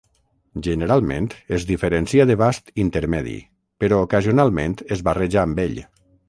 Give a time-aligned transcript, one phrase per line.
[0.67, 1.27] Generalment
[1.57, 3.35] es diferencia de vast intermedi,
[3.85, 5.79] però ocasionalment es barreja amb ell.